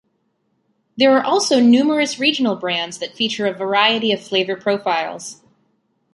There 0.97 1.15
are 1.15 1.23
also 1.23 1.59
numerous 1.59 2.17
regional 2.17 2.55
brands 2.55 2.97
that 2.97 3.13
feature 3.15 3.45
a 3.45 3.53
variety 3.53 4.11
of 4.11 4.19
flavor 4.19 4.55
profiles. 4.55 5.41